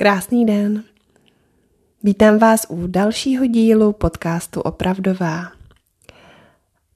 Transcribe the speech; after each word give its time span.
Krásný 0.00 0.46
den. 0.46 0.84
Vítám 2.02 2.38
vás 2.38 2.66
u 2.68 2.86
dalšího 2.86 3.46
dílu 3.46 3.92
podcastu 3.92 4.60
Opravdová. 4.60 5.52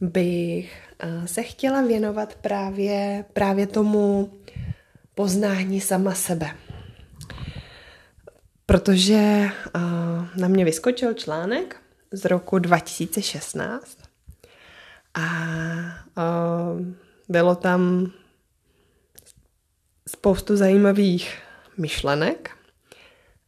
bych 0.00 0.82
se 1.26 1.42
chtěla 1.42 1.82
věnovat 1.82 2.34
právě, 2.34 3.24
právě 3.32 3.66
tomu 3.66 4.32
poznání 5.14 5.80
sama 5.80 6.14
sebe. 6.14 6.56
Protože 8.66 9.48
na 10.36 10.48
mě 10.48 10.64
vyskočil 10.64 11.14
článek 11.14 11.76
z 12.12 12.24
roku 12.24 12.58
2016 12.58 13.98
a 15.14 15.28
bylo 17.28 17.54
tam 17.54 18.12
spoustu 20.08 20.56
zajímavých 20.56 21.38
myšlenek 21.78 22.50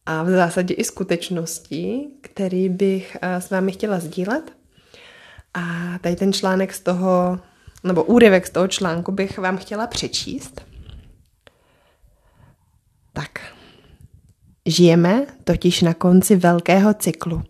a 0.06 0.22
v 0.22 0.30
zásadě 0.30 0.74
i 0.74 0.84
skutečností, 0.84 2.08
který 2.20 2.68
bych 2.68 3.16
uh, 3.22 3.28
s 3.28 3.50
vámi 3.50 3.72
chtěla 3.72 4.00
sdílet. 4.00 4.52
A 5.54 5.62
tady 6.00 6.16
ten 6.16 6.32
článek 6.32 6.74
z 6.74 6.80
toho, 6.80 7.38
nebo 7.84 8.04
úryvek 8.04 8.46
z 8.46 8.50
toho 8.50 8.68
článku 8.68 9.12
bych 9.12 9.38
vám 9.38 9.56
chtěla 9.56 9.86
přečíst. 9.86 10.60
Tak, 13.12 13.40
Žijeme 14.66 15.26
totiž 15.44 15.82
na 15.82 15.94
konci 15.94 16.36
velkého 16.36 16.94
cyklu, 16.94 17.42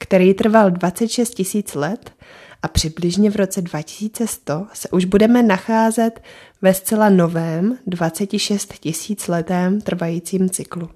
který 0.00 0.34
trval 0.34 0.70
26 0.70 1.30
tisíc 1.30 1.74
let 1.74 2.10
a 2.62 2.68
přibližně 2.68 3.30
v 3.30 3.36
roce 3.36 3.62
2100 3.62 4.66
se 4.72 4.88
už 4.88 5.04
budeme 5.04 5.42
nacházet 5.42 6.22
ve 6.62 6.74
zcela 6.74 7.08
novém 7.08 7.78
26 7.86 8.72
tisíc 8.80 9.28
letém 9.28 9.80
trvajícím 9.80 10.50
cyklu. 10.50 10.90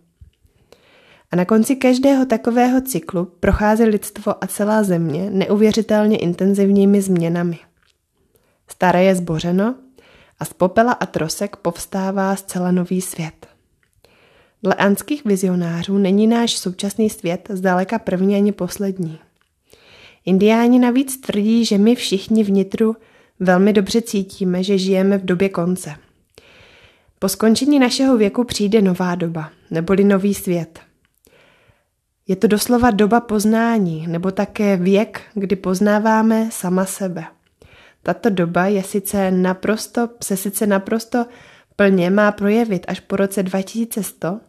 A 1.30 1.36
na 1.36 1.44
konci 1.44 1.76
každého 1.76 2.26
takového 2.26 2.80
cyklu 2.80 3.24
prochází 3.40 3.84
lidstvo 3.84 4.44
a 4.44 4.46
celá 4.46 4.82
země 4.82 5.30
neuvěřitelně 5.30 6.16
intenzivními 6.16 7.02
změnami. 7.02 7.58
Staré 8.68 9.04
je 9.04 9.14
zbořeno 9.14 9.74
a 10.40 10.44
z 10.44 10.52
popela 10.52 10.92
a 10.92 11.06
trosek 11.06 11.56
povstává 11.56 12.36
zcela 12.36 12.70
nový 12.70 13.00
svět. 13.00 13.46
Dle 14.62 14.74
anských 14.74 15.24
vizionářů 15.24 15.98
není 15.98 16.26
náš 16.26 16.58
současný 16.58 17.10
svět 17.10 17.48
zdaleka 17.50 17.98
první 17.98 18.36
ani 18.36 18.52
poslední. 18.52 19.18
Indiáni 20.24 20.78
navíc 20.78 21.20
tvrdí, 21.20 21.64
že 21.64 21.78
my 21.78 21.94
všichni 21.94 22.44
vnitru 22.44 22.96
velmi 23.40 23.72
dobře 23.72 24.02
cítíme, 24.02 24.62
že 24.62 24.78
žijeme 24.78 25.18
v 25.18 25.24
době 25.24 25.48
konce. 25.48 25.94
Po 27.18 27.28
skončení 27.28 27.78
našeho 27.78 28.16
věku 28.16 28.44
přijde 28.44 28.82
nová 28.82 29.14
doba, 29.14 29.50
neboli 29.70 30.04
nový 30.04 30.34
svět. 30.34 30.87
Je 32.28 32.36
to 32.36 32.46
doslova 32.46 32.90
doba 32.90 33.20
poznání, 33.20 34.06
nebo 34.06 34.30
také 34.30 34.76
věk, 34.76 35.20
kdy 35.34 35.56
poznáváme 35.56 36.48
sama 36.52 36.84
sebe. 36.84 37.24
Tato 38.02 38.30
doba 38.30 38.66
je 38.66 38.82
sice 38.82 39.30
naprosto, 39.30 40.08
se 40.22 40.36
sice 40.36 40.66
naprosto 40.66 41.26
plně 41.76 42.10
má 42.10 42.32
projevit 42.32 42.84
až 42.88 43.00
po 43.00 43.16
roce 43.16 43.42
2100, 43.42 44.40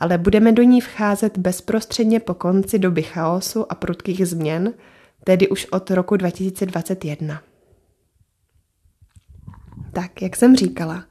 ale 0.00 0.18
budeme 0.18 0.52
do 0.52 0.62
ní 0.62 0.80
vcházet 0.80 1.38
bezprostředně 1.38 2.20
po 2.20 2.34
konci 2.34 2.78
doby 2.78 3.02
chaosu 3.02 3.72
a 3.72 3.74
prudkých 3.74 4.28
změn, 4.28 4.74
tedy 5.24 5.48
už 5.48 5.66
od 5.66 5.90
roku 5.90 6.16
2021. 6.16 7.42
Tak, 9.92 10.22
jak 10.22 10.36
jsem 10.36 10.56
říkala, 10.56 11.04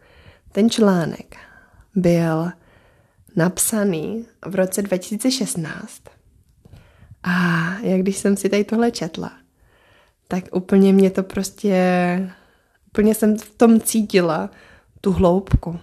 ten 0.52 0.70
článek 0.70 1.36
byl 1.96 2.52
napsaný 3.38 4.26
v 4.46 4.56
roce 4.56 4.82
2016 4.82 6.02
a 7.24 7.68
jak 7.82 8.02
když 8.02 8.18
jsem 8.18 8.38
si 8.38 8.50
tady 8.50 8.64
tohle 8.64 8.92
četla, 8.92 9.32
tak 10.28 10.44
úplně 10.52 10.94
mě 10.94 11.10
to 11.10 11.24
prostě, 11.24 11.80
úplně 12.88 13.16
jsem 13.16 13.38
v 13.38 13.50
tom 13.58 13.82
cítila 13.82 14.50
tu 15.02 15.12
hloubku. 15.12 15.80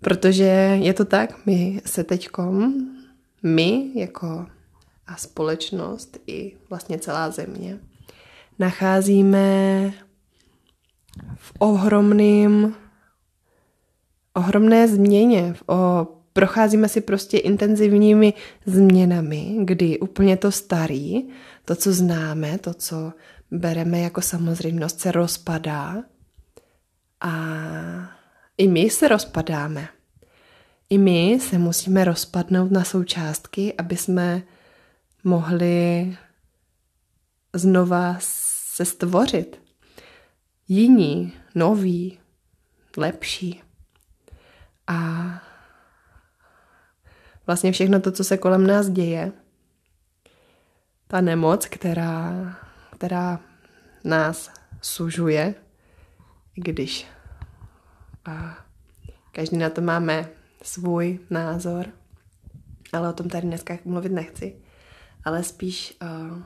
Protože 0.00 0.78
je 0.82 0.94
to 0.94 1.04
tak, 1.04 1.46
my 1.46 1.82
se 1.86 2.04
teďkom, 2.04 2.74
my 3.42 3.90
jako 3.94 4.46
a 5.06 5.16
společnost 5.16 6.18
i 6.26 6.56
vlastně 6.70 6.98
celá 6.98 7.30
země, 7.30 7.78
nacházíme 8.58 9.92
v 11.36 11.52
ohromným, 11.58 12.74
ohromné 14.38 14.88
změně. 14.88 15.54
O, 15.66 16.06
procházíme 16.32 16.88
si 16.88 17.00
prostě 17.00 17.38
intenzivními 17.38 18.34
změnami, 18.66 19.56
kdy 19.64 19.98
úplně 19.98 20.36
to 20.36 20.52
starý, 20.52 21.28
to, 21.64 21.74
co 21.74 21.92
známe, 21.92 22.58
to, 22.58 22.74
co 22.74 23.12
bereme 23.50 24.00
jako 24.00 24.20
samozřejmost, 24.20 25.00
se 25.00 25.12
rozpadá 25.12 26.02
a 27.20 27.32
i 28.58 28.68
my 28.68 28.90
se 28.90 29.08
rozpadáme. 29.08 29.88
I 30.90 30.98
my 30.98 31.38
se 31.40 31.58
musíme 31.58 32.04
rozpadnout 32.04 32.70
na 32.70 32.84
součástky, 32.84 33.74
aby 33.78 33.96
jsme 33.96 34.42
mohli 35.24 36.16
znova 37.54 38.16
se 38.20 38.84
stvořit. 38.84 39.60
Jiní, 40.68 41.32
noví, 41.54 42.18
lepší. 42.96 43.62
A 44.88 45.24
vlastně 47.46 47.72
všechno 47.72 48.00
to, 48.00 48.12
co 48.12 48.24
se 48.24 48.36
kolem 48.36 48.66
nás 48.66 48.88
děje, 48.88 49.32
ta 51.06 51.20
nemoc, 51.20 51.66
která, 51.66 52.56
která 52.96 53.40
nás 54.04 54.50
sužuje, 54.82 55.54
když 56.54 57.06
a 58.24 58.58
každý 59.32 59.56
na 59.56 59.70
to 59.70 59.80
máme 59.80 60.28
svůj 60.62 61.18
názor, 61.30 61.86
ale 62.92 63.08
o 63.08 63.12
tom 63.12 63.28
tady 63.28 63.46
dneska 63.46 63.78
mluvit 63.84 64.12
nechci, 64.12 64.56
ale 65.24 65.42
spíš 65.42 65.96
uh, 66.02 66.42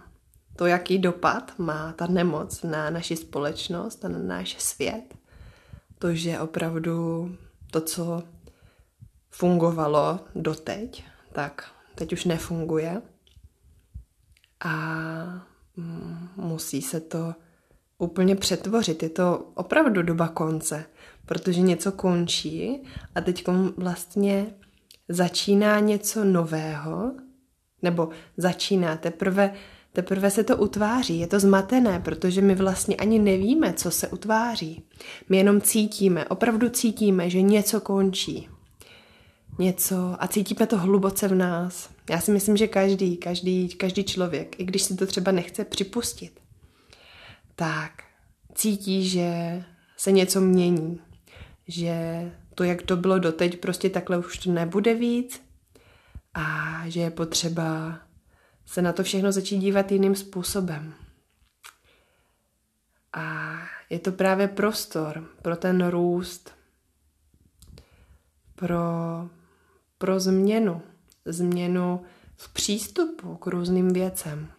to, 0.56 0.66
jaký 0.66 0.98
dopad 0.98 1.58
má 1.58 1.92
ta 1.92 2.06
nemoc 2.06 2.62
na 2.62 2.90
naši 2.90 3.16
společnost 3.16 4.04
a 4.04 4.08
na 4.08 4.18
náš 4.18 4.56
svět. 4.58 5.14
To, 5.98 6.14
že 6.14 6.40
opravdu 6.40 7.28
to, 7.72 7.80
co 7.80 8.22
fungovalo 9.30 10.20
doteď, 10.34 11.04
tak 11.32 11.70
teď 11.94 12.12
už 12.12 12.24
nefunguje. 12.24 13.02
A 14.64 14.74
musí 16.36 16.82
se 16.82 17.00
to 17.00 17.34
úplně 17.98 18.36
přetvořit. 18.36 19.02
Je 19.02 19.08
to 19.08 19.50
opravdu 19.54 20.02
doba 20.02 20.28
konce, 20.28 20.84
protože 21.26 21.60
něco 21.60 21.92
končí 21.92 22.82
a 23.14 23.20
teď 23.20 23.44
vlastně 23.76 24.54
začíná 25.08 25.80
něco 25.80 26.24
nového, 26.24 27.12
nebo 27.82 28.08
začíná 28.36 28.96
teprve, 28.96 29.54
teprve 29.92 30.30
se 30.30 30.44
to 30.44 30.56
utváří. 30.56 31.18
Je 31.18 31.26
to 31.26 31.40
zmatené, 31.40 32.00
protože 32.00 32.40
my 32.40 32.54
vlastně 32.54 32.96
ani 32.96 33.18
nevíme, 33.18 33.72
co 33.72 33.90
se 33.90 34.08
utváří. 34.08 34.82
My 35.28 35.36
jenom 35.36 35.60
cítíme, 35.60 36.24
opravdu 36.24 36.68
cítíme, 36.68 37.30
že 37.30 37.42
něco 37.42 37.80
končí. 37.80 38.48
Něco 39.58 40.16
a 40.18 40.28
cítíme 40.28 40.66
to 40.66 40.78
hluboce 40.78 41.28
v 41.28 41.34
nás. 41.34 41.90
Já 42.10 42.20
si 42.20 42.30
myslím, 42.30 42.56
že 42.56 42.66
každý, 42.66 43.16
každý, 43.16 43.68
každý 43.68 44.04
člověk, 44.04 44.60
i 44.60 44.64
když 44.64 44.82
si 44.82 44.96
to 44.96 45.06
třeba 45.06 45.32
nechce 45.32 45.64
připustit, 45.64 46.40
tak 47.56 47.92
cítí, 48.54 49.08
že 49.08 49.62
se 49.96 50.12
něco 50.12 50.40
mění. 50.40 51.00
Že 51.68 51.96
to, 52.54 52.64
jak 52.64 52.82
to 52.82 52.96
bylo 52.96 53.18
doteď, 53.18 53.60
prostě 53.60 53.90
takhle 53.90 54.18
už 54.18 54.38
to 54.38 54.52
nebude 54.52 54.94
víc 54.94 55.42
a 56.34 56.78
že 56.86 57.00
je 57.00 57.10
potřeba 57.10 57.98
se 58.72 58.82
na 58.82 58.92
to 58.92 59.02
všechno 59.02 59.32
začít 59.32 59.58
dívat 59.58 59.92
jiným 59.92 60.14
způsobem. 60.14 60.94
A 63.12 63.56
je 63.90 63.98
to 63.98 64.12
právě 64.12 64.48
prostor 64.48 65.28
pro 65.42 65.56
ten 65.56 65.88
růst, 65.88 66.50
pro, 68.54 68.78
pro 69.98 70.20
změnu, 70.20 70.82
změnu 71.24 72.02
v 72.36 72.52
přístupu 72.52 73.36
k 73.36 73.46
různým 73.46 73.92
věcem. 73.92 74.52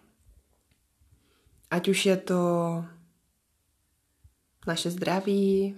Ať 1.71 1.87
už 1.87 2.05
je 2.05 2.17
to 2.17 2.85
naše 4.67 4.91
zdraví, 4.91 5.75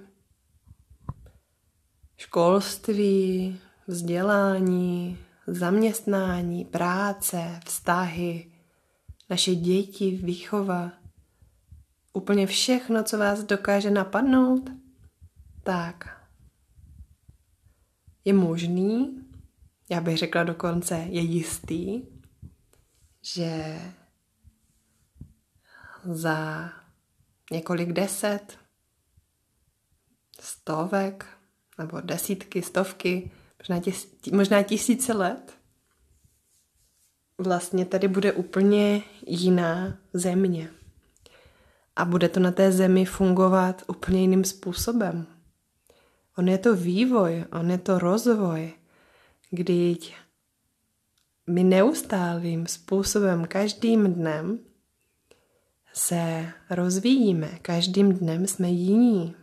školství, 2.18 3.60
vzdělání, 3.88 5.20
zaměstnání, 5.48 6.66
práce, 6.66 7.60
vztahy, 7.66 8.52
naše 9.30 9.56
děti, 9.56 10.12
výchova, 10.12 10.92
úplně 12.14 12.48
všechno, 12.48 13.04
co 13.04 13.18
vás 13.18 13.44
dokáže 13.44 13.92
napadnout, 13.92 14.70
tak 15.64 16.22
je 18.26 18.34
možný, 18.34 19.22
já 19.90 20.02
bych 20.02 20.18
řekla 20.18 20.44
dokonce 20.44 20.96
je 20.96 21.22
jistý, 21.22 22.02
že 23.22 23.80
za 26.04 26.70
několik 27.52 27.92
deset, 27.92 28.58
stovek 30.40 31.26
nebo 31.78 32.02
desítky, 32.02 32.62
stovky, 32.62 33.32
možná, 33.70 33.82
tis, 33.82 34.16
možná 34.32 34.64
tisíce 34.64 35.14
let, 35.14 35.54
vlastně 37.38 37.86
tady 37.86 38.08
bude 38.08 38.32
úplně 38.32 39.02
jiná 39.28 39.98
země. 40.14 40.70
A 41.96 42.06
bude 42.06 42.30
to 42.30 42.40
na 42.40 42.52
té 42.52 42.72
zemi 42.72 43.06
fungovat 43.06 43.84
úplně 43.88 44.22
jiným 44.22 44.44
způsobem. 44.44 45.28
On 46.38 46.48
je 46.48 46.58
to 46.58 46.76
vývoj, 46.76 47.46
on 47.52 47.72
je 47.72 47.78
to 47.78 48.00
rozvoj, 48.00 48.74
kdy 49.52 49.98
my 51.48 51.64
neustálým 51.64 52.68
způsobem 52.68 53.46
každým 53.48 54.14
dnem 54.14 54.60
se 55.94 56.52
rozvíjíme, 56.70 57.60
každým 57.62 58.14
dnem 58.14 58.48
jsme 58.48 58.70
jiní. 58.70 59.36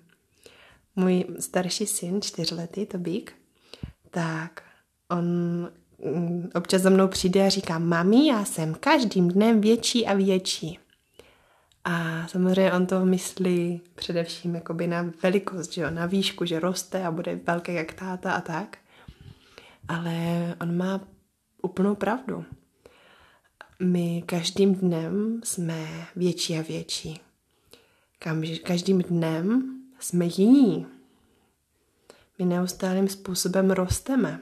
Můj 0.96 1.24
starší 1.40 1.86
syn, 1.86 2.22
čtyřletý, 2.22 2.86
Tobík, 2.86 3.41
tak 4.12 4.62
on 5.10 5.24
mm, 6.14 6.50
občas 6.54 6.82
za 6.82 6.90
mnou 6.90 7.08
přijde 7.08 7.46
a 7.46 7.48
říká, 7.48 7.78
mami, 7.78 8.26
já 8.26 8.44
jsem 8.44 8.74
každým 8.74 9.28
dnem 9.28 9.60
větší 9.60 10.06
a 10.06 10.14
větší. 10.14 10.78
A 11.84 12.26
samozřejmě 12.28 12.72
on 12.72 12.86
to 12.86 13.04
myslí 13.04 13.80
především 13.94 14.54
jakoby 14.54 14.86
na 14.86 15.10
velikost, 15.22 15.72
že 15.72 15.82
jo, 15.82 15.90
na 15.90 16.06
výšku, 16.06 16.44
že 16.44 16.60
roste 16.60 17.04
a 17.04 17.10
bude 17.10 17.40
velký 17.46 17.74
jak 17.74 17.92
táta 17.92 18.32
a 18.32 18.40
tak. 18.40 18.78
Ale 19.88 20.12
on 20.60 20.76
má 20.76 21.00
úplnou 21.62 21.94
pravdu. 21.94 22.44
My 23.80 24.22
každým 24.26 24.74
dnem 24.74 25.40
jsme 25.44 25.86
větší 26.16 26.58
a 26.58 26.62
větší. 26.62 27.20
Každým 28.62 29.02
dnem 29.02 29.78
jsme 29.98 30.24
jiní. 30.36 30.86
My 32.42 32.46
neustálým 32.46 33.08
způsobem 33.08 33.70
rosteme. 33.70 34.40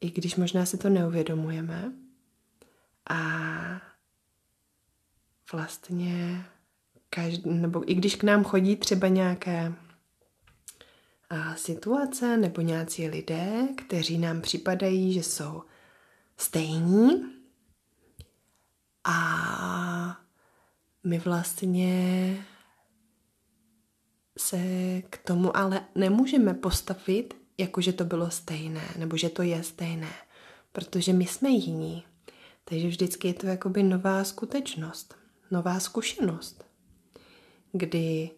I 0.00 0.10
když 0.10 0.36
možná 0.36 0.66
si 0.66 0.78
to 0.78 0.88
neuvědomujeme. 0.88 1.92
A 3.10 3.20
vlastně 5.52 6.44
každý, 7.10 7.50
nebo 7.50 7.90
i 7.90 7.94
když 7.94 8.14
k 8.14 8.22
nám 8.22 8.44
chodí 8.44 8.76
třeba 8.76 9.08
nějaké 9.08 9.72
a, 11.30 11.56
situace 11.56 12.36
nebo 12.36 12.60
nějací 12.60 13.08
lidé, 13.08 13.68
kteří 13.76 14.18
nám 14.18 14.40
připadají, 14.40 15.12
že 15.12 15.22
jsou 15.22 15.62
stejní 16.36 17.24
a 19.04 20.20
my 21.04 21.18
vlastně 21.18 22.44
se 24.38 24.58
k 25.10 25.18
tomu 25.18 25.56
ale 25.56 25.80
nemůžeme 25.94 26.54
postavit, 26.54 27.34
jako 27.58 27.80
že 27.80 27.92
to 27.92 28.04
bylo 28.04 28.30
stejné, 28.30 28.88
nebo 28.98 29.16
že 29.16 29.28
to 29.28 29.42
je 29.42 29.62
stejné, 29.62 30.12
protože 30.72 31.12
my 31.12 31.26
jsme 31.26 31.48
jiní. 31.48 32.04
Takže 32.64 32.88
vždycky 32.88 33.28
je 33.28 33.34
to 33.34 33.46
jakoby 33.46 33.82
nová 33.82 34.24
skutečnost, 34.24 35.14
nová 35.50 35.80
zkušenost, 35.80 36.64
kdy 37.72 38.30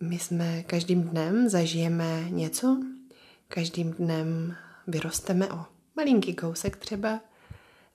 my 0.00 0.18
jsme 0.18 0.62
každým 0.62 1.02
dnem 1.02 1.48
zažijeme 1.48 2.30
něco, 2.30 2.80
každým 3.48 3.90
dnem 3.92 4.56
vyrosteme 4.86 5.52
o 5.52 5.64
malinký 5.96 6.34
kousek 6.34 6.76
třeba, 6.76 7.20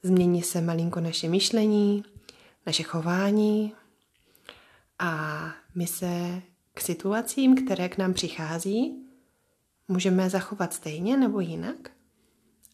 změní 0.03 0.41
se 0.41 0.61
malinko 0.61 0.99
naše 0.99 1.29
myšlení, 1.29 2.03
naše 2.65 2.83
chování 2.83 3.73
a 4.99 5.41
my 5.75 5.87
se 5.87 6.41
k 6.73 6.81
situacím, 6.81 7.65
které 7.65 7.89
k 7.89 7.97
nám 7.97 8.13
přichází, 8.13 9.07
můžeme 9.87 10.29
zachovat 10.29 10.73
stejně 10.73 11.17
nebo 11.17 11.39
jinak, 11.39 11.91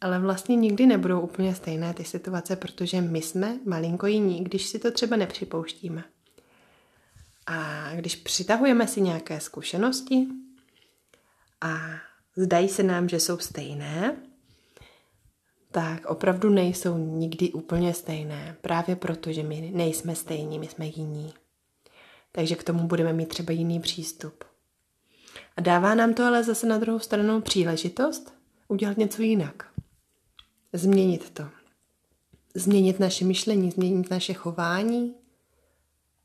ale 0.01 0.19
vlastně 0.19 0.55
nikdy 0.55 0.85
nebudou 0.85 1.21
úplně 1.21 1.55
stejné 1.55 1.93
ty 1.93 2.03
situace, 2.03 2.55
protože 2.55 3.01
my 3.01 3.21
jsme 3.21 3.59
malinko 3.65 4.07
jiní, 4.07 4.43
když 4.43 4.67
si 4.67 4.79
to 4.79 4.91
třeba 4.91 5.15
nepřipouštíme. 5.15 6.03
A 7.47 7.89
když 7.95 8.15
přitahujeme 8.15 8.87
si 8.87 9.01
nějaké 9.01 9.39
zkušenosti 9.39 10.27
a 11.61 11.77
zdají 12.35 12.69
se 12.69 12.83
nám, 12.83 13.09
že 13.09 13.19
jsou 13.19 13.37
stejné, 13.37 14.17
tak 15.71 16.05
opravdu 16.05 16.49
nejsou 16.49 16.97
nikdy 16.97 17.51
úplně 17.51 17.93
stejné. 17.93 18.55
Právě 18.61 18.95
proto, 18.95 19.31
že 19.31 19.43
my 19.43 19.71
nejsme 19.73 20.15
stejní, 20.15 20.59
my 20.59 20.67
jsme 20.67 20.85
jiní. 20.85 21.33
Takže 22.35 22.55
k 22.55 22.63
tomu 22.63 22.87
budeme 22.87 23.13
mít 23.13 23.29
třeba 23.29 23.53
jiný 23.53 23.79
přístup. 23.79 24.43
A 25.57 25.61
dává 25.61 25.95
nám 25.95 26.13
to 26.13 26.23
ale 26.25 26.43
zase 26.43 26.67
na 26.67 26.77
druhou 26.77 26.99
stranu 26.99 27.41
příležitost 27.41 28.33
udělat 28.67 28.97
něco 28.97 29.21
jinak. 29.21 29.69
Změnit 30.73 31.29
to. 31.29 31.49
Změnit 32.55 32.99
naše 32.99 33.25
myšlení, 33.25 33.71
změnit 33.71 34.09
naše 34.09 34.33
chování, 34.33 35.15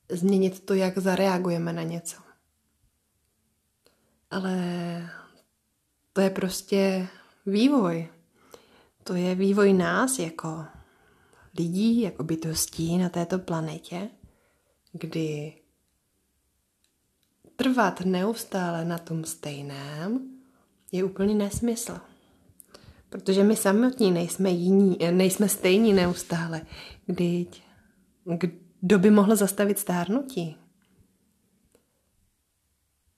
změnit 0.09 0.61
to, 0.61 0.75
jak 0.75 0.99
zareagujeme 0.99 1.73
na 1.73 1.83
něco. 1.83 2.17
Ale 4.31 4.57
to 6.12 6.21
je 6.21 6.31
prostě 6.31 7.09
vývoj. 7.47 8.09
To 9.05 9.15
je 9.15 9.35
vývoj 9.35 9.73
nás 9.73 10.19
jako 10.19 10.65
lidí, 11.59 12.00
jako 12.00 12.25
bytostí 12.25 12.99
na 12.99 13.09
této 13.09 13.38
planetě, 13.38 14.09
kdy 14.93 15.58
trvat 17.59 18.00
neustále 18.00 18.85
na 18.85 18.99
tom 18.99 19.25
stejném 19.25 20.38
je 20.93 21.05
úplný 21.05 21.35
nesmysl. 21.35 22.00
Protože 23.09 23.45
my 23.45 23.57
samotní 23.57 24.11
nejsme 24.11 24.50
jiní, 24.50 24.99
nejsme 25.11 25.49
stejní 25.49 25.93
neustále. 25.93 26.62
Kdyť, 27.07 27.62
kdo 28.81 28.99
by 28.99 29.11
mohl 29.11 29.37
zastavit 29.37 29.79
stárnutí? 29.79 30.57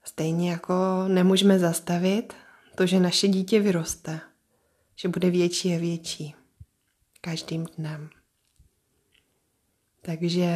Stejně 0.05 0.51
jako 0.51 0.75
nemůžeme 1.09 1.59
zastavit 1.59 2.35
to, 2.75 2.87
že 2.87 3.01
naše 3.01 3.29
dítě 3.29 3.61
vyroste, 3.61 4.21
že 4.97 5.09
bude 5.09 5.31
větší 5.31 5.75
a 5.75 5.79
větší 5.79 6.35
každým 7.21 7.67
dnem. 7.77 8.11
Takže 10.03 10.49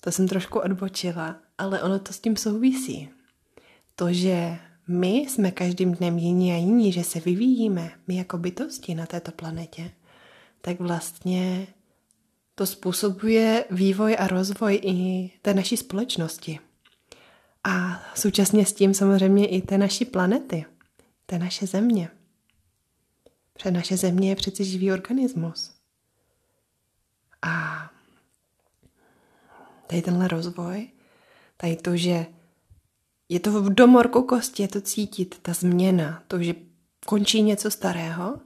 to 0.00 0.12
jsem 0.12 0.28
trošku 0.28 0.58
odbočila, 0.58 1.40
ale 1.62 1.82
ono 1.82 1.98
to 1.98 2.12
s 2.12 2.20
tím 2.20 2.36
souvisí. 2.36 3.08
To, 3.96 4.12
že 4.12 4.58
my 4.88 5.16
jsme 5.16 5.50
každým 5.50 5.94
dnem 5.94 6.18
jiní 6.18 6.52
a 6.52 6.56
jiní, 6.56 6.92
že 6.92 7.04
se 7.04 7.20
vyvíjíme, 7.20 7.92
my 8.06 8.16
jako 8.16 8.38
bytosti 8.38 8.94
na 8.94 9.06
této 9.06 9.32
planetě, 9.32 9.90
tak 10.60 10.80
vlastně 10.80 11.66
to 12.54 12.66
způsobuje 12.66 13.64
vývoj 13.70 14.16
a 14.18 14.26
rozvoj 14.26 14.80
i 14.82 15.30
té 15.42 15.54
naší 15.54 15.76
společnosti. 15.76 16.58
A 17.64 18.02
současně 18.14 18.66
s 18.66 18.72
tím 18.72 18.94
samozřejmě 18.94 19.46
i 19.46 19.62
té 19.62 19.78
naší 19.78 20.04
planety, 20.04 20.64
té 21.26 21.38
naše 21.38 21.66
země. 21.66 22.08
Protože 23.52 23.70
naše 23.70 23.96
země 23.96 24.28
je 24.28 24.36
přeci 24.36 24.64
živý 24.64 24.92
organismus. 24.92 25.74
A 27.42 27.90
tady 29.86 30.02
tenhle 30.02 30.28
rozvoj, 30.28 30.88
tady 31.62 31.76
to, 31.76 31.96
že 31.96 32.26
je 33.28 33.40
to 33.40 33.62
v 33.62 33.74
domorku 33.74 34.22
kosti, 34.22 34.62
je 34.62 34.68
to 34.68 34.80
cítit, 34.80 35.38
ta 35.42 35.52
změna, 35.52 36.22
to, 36.28 36.42
že 36.42 36.54
končí 37.06 37.42
něco 37.42 37.70
starého 37.70 38.40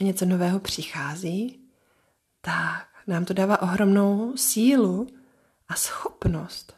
a 0.00 0.04
něco 0.04 0.24
nového 0.24 0.60
přichází, 0.60 1.60
tak 2.40 2.88
nám 3.06 3.24
to 3.24 3.34
dává 3.34 3.62
ohromnou 3.62 4.36
sílu 4.36 5.06
a 5.68 5.74
schopnost 5.74 6.74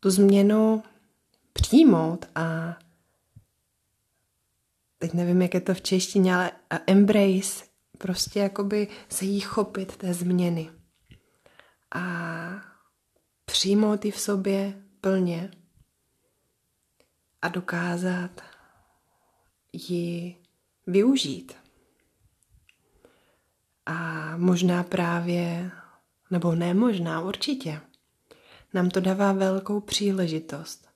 tu 0.00 0.10
změnu 0.10 0.82
přijmout 1.52 2.26
a 2.34 2.76
teď 4.98 5.12
nevím, 5.12 5.42
jak 5.42 5.54
je 5.54 5.60
to 5.60 5.74
v 5.74 5.80
češtině, 5.80 6.34
ale 6.34 6.52
embrace, 6.86 7.64
prostě 7.98 8.40
jakoby 8.40 8.88
se 9.08 9.24
jí 9.24 9.40
chopit 9.40 9.96
té 9.96 10.14
změny. 10.14 10.70
A 11.94 12.73
přijmout 13.44 14.04
ji 14.04 14.10
v 14.10 14.20
sobě 14.20 14.82
plně 15.00 15.50
a 17.42 17.48
dokázat 17.48 18.40
ji 19.72 20.36
využít. 20.86 21.56
A 23.86 23.96
možná 24.36 24.82
právě, 24.82 25.70
nebo 26.30 26.54
ne 26.54 26.74
možná, 26.74 27.20
určitě, 27.20 27.80
nám 28.74 28.90
to 28.90 29.00
dává 29.00 29.32
velkou 29.32 29.80
příležitost 29.80 30.88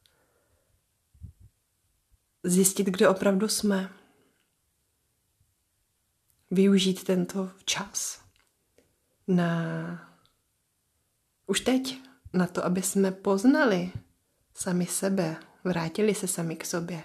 zjistit, 2.42 2.86
kde 2.86 3.08
opravdu 3.08 3.48
jsme. 3.48 3.92
Využít 6.50 7.04
tento 7.04 7.50
čas 7.64 8.24
na 9.28 10.14
už 11.46 11.60
teď 11.60 12.07
na 12.32 12.46
to, 12.46 12.64
aby 12.64 12.82
jsme 12.82 13.12
poznali 13.12 13.92
sami 14.54 14.86
sebe, 14.86 15.36
vrátili 15.64 16.14
se 16.14 16.26
sami 16.26 16.56
k 16.56 16.64
sobě. 16.66 17.02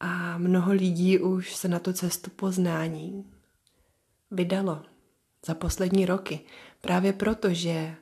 A 0.00 0.38
mnoho 0.38 0.72
lidí 0.72 1.18
už 1.18 1.56
se 1.56 1.68
na 1.68 1.78
tu 1.78 1.92
cestu 1.92 2.30
poznání 2.30 3.32
vydalo 4.30 4.82
za 5.46 5.54
poslední 5.54 6.06
roky. 6.06 6.40
Právě 6.80 7.12
proto, 7.12 7.54
že 7.54 7.94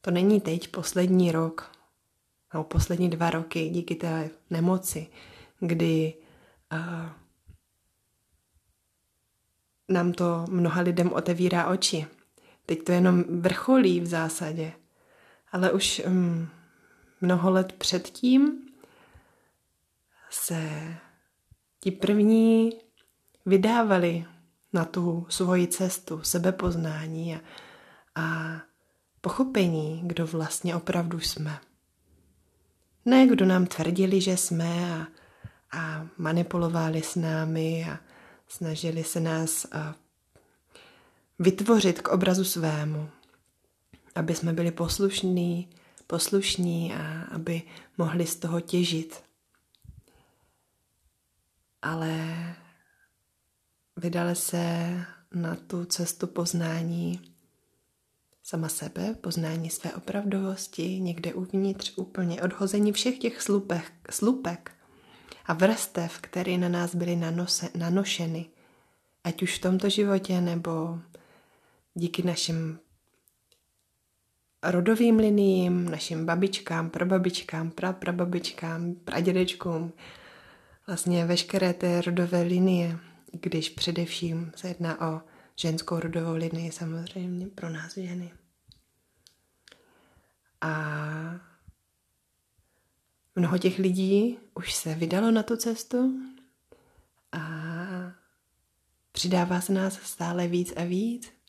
to 0.00 0.10
není 0.10 0.40
teď 0.40 0.68
poslední 0.68 1.32
rok, 1.32 1.72
nebo 2.52 2.64
poslední 2.64 3.10
dva 3.10 3.30
roky 3.30 3.68
díky 3.68 3.94
té 3.94 4.30
nemoci, 4.50 5.06
kdy 5.60 6.14
uh, 6.72 7.10
nám 9.88 10.12
to 10.12 10.44
mnoha 10.50 10.80
lidem 10.80 11.12
otevírá 11.12 11.66
oči. 11.66 12.06
Teď 12.66 12.82
to 12.84 12.92
jenom 12.92 13.24
vrcholí 13.40 14.00
v 14.00 14.06
zásadě. 14.06 14.72
Ale 15.52 15.72
už 15.72 16.02
um, 16.06 16.48
mnoho 17.20 17.50
let 17.50 17.72
předtím 17.72 18.68
se 20.30 20.70
ti 21.80 21.90
první 21.90 22.72
vydávali 23.46 24.26
na 24.72 24.84
tu 24.84 25.26
svoji 25.28 25.66
cestu 25.66 26.22
sebepoznání 26.22 27.34
a, 27.34 27.40
a 28.14 28.56
pochopení, 29.20 30.02
kdo 30.04 30.26
vlastně 30.26 30.76
opravdu 30.76 31.20
jsme. 31.20 31.58
Ne, 33.04 33.26
kdo 33.26 33.46
nám 33.46 33.66
tvrdili, 33.66 34.20
že 34.20 34.36
jsme 34.36 34.94
a, 34.94 35.06
a 35.78 36.06
manipulovali 36.18 37.02
s 37.02 37.16
námi 37.16 37.86
a 37.90 37.98
snažili 38.48 39.04
se 39.04 39.20
nás 39.20 39.66
vytvořit 41.38 42.02
k 42.02 42.08
obrazu 42.08 42.44
svému, 42.44 43.10
aby 44.14 44.34
jsme 44.34 44.52
byli 44.52 44.70
poslušní, 44.70 45.68
poslušní 46.06 46.94
a 46.94 47.22
aby 47.22 47.62
mohli 47.98 48.26
z 48.26 48.36
toho 48.36 48.60
těžit. 48.60 49.22
Ale 51.82 52.34
vydali 53.96 54.36
se 54.36 54.96
na 55.34 55.56
tu 55.56 55.84
cestu 55.84 56.26
poznání 56.26 57.32
sama 58.42 58.68
sebe, 58.68 59.14
poznání 59.14 59.70
své 59.70 59.92
opravdovosti, 59.92 61.00
někde 61.00 61.34
uvnitř 61.34 61.92
úplně 61.96 62.42
odhození 62.42 62.92
všech 62.92 63.18
těch 63.18 63.42
slupek, 63.42 63.92
slupek 64.10 64.72
a 65.46 65.52
vrstev, 65.52 66.18
které 66.20 66.58
na 66.58 66.68
nás 66.68 66.94
byly 66.94 67.16
nanose, 67.16 67.68
nanošeny, 67.74 68.46
ať 69.24 69.42
už 69.42 69.58
v 69.58 69.60
tomto 69.60 69.88
životě 69.88 70.40
nebo 70.40 70.98
díky 71.94 72.22
našim 72.22 72.78
rodovým 74.62 75.18
liniím, 75.18 75.90
našim 75.90 76.26
babičkám, 76.26 76.90
prababičkám, 76.90 77.70
praprababičkám, 77.70 78.94
pradědečkům, 78.94 79.92
vlastně 80.86 81.24
veškeré 81.24 81.74
té 81.74 82.00
rodové 82.00 82.42
linie, 82.42 82.98
když 83.32 83.68
především 83.68 84.52
se 84.56 84.68
jedná 84.68 85.00
o 85.00 85.20
ženskou 85.56 86.00
rodovou 86.00 86.34
linii 86.34 86.72
samozřejmě 86.72 87.46
pro 87.46 87.68
nás 87.70 87.94
ženy. 87.94 88.32
A 90.60 91.40
mnoho 93.36 93.58
těch 93.58 93.78
lidí 93.78 94.38
už 94.54 94.74
se 94.74 94.94
vydalo 94.94 95.30
na 95.30 95.42
tu 95.42 95.56
cestu 95.56 96.20
a 97.32 97.40
přidává 99.12 99.60
se 99.60 99.72
nás 99.72 99.94
stále 100.02 100.48
víc 100.48 100.72
a 100.76 100.84
víc. 100.84 101.41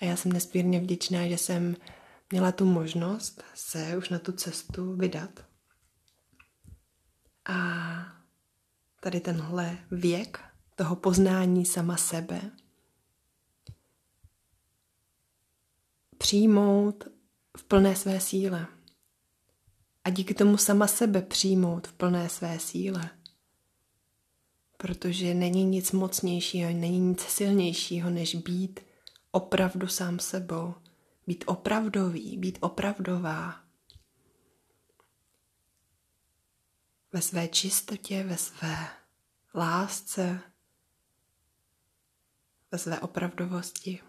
A 0.00 0.04
já 0.04 0.16
jsem 0.16 0.32
nesmírně 0.32 0.80
vděčná, 0.80 1.28
že 1.28 1.38
jsem 1.38 1.76
měla 2.30 2.52
tu 2.52 2.64
možnost 2.64 3.42
se 3.54 3.96
už 3.96 4.08
na 4.08 4.18
tu 4.18 4.32
cestu 4.32 4.96
vydat. 4.96 5.44
A 7.48 7.56
tady 9.00 9.20
tenhle 9.20 9.78
věk 9.90 10.40
toho 10.74 10.96
poznání 10.96 11.66
sama 11.66 11.96
sebe 11.96 12.40
přijmout 16.18 17.04
v 17.56 17.64
plné 17.64 17.96
své 17.96 18.20
síle. 18.20 18.66
A 20.04 20.10
díky 20.10 20.34
tomu 20.34 20.56
sama 20.56 20.86
sebe 20.86 21.22
přijmout 21.22 21.86
v 21.86 21.92
plné 21.92 22.28
své 22.28 22.58
síle. 22.58 23.10
Protože 24.76 25.34
není 25.34 25.64
nic 25.64 25.92
mocnějšího, 25.92 26.70
není 26.70 26.98
nic 26.98 27.20
silnějšího, 27.20 28.10
než 28.10 28.34
být 28.34 28.80
opravdu 29.36 29.88
sám 29.88 30.18
sebou. 30.18 30.74
Být 31.26 31.44
opravdový, 31.46 32.36
být 32.36 32.58
opravdová. 32.60 33.64
Ve 37.12 37.22
své 37.22 37.48
čistotě, 37.48 38.24
ve 38.24 38.36
své 38.36 38.88
lásce, 39.54 40.40
ve 42.72 42.78
své 42.78 43.00
opravdovosti. 43.00 44.00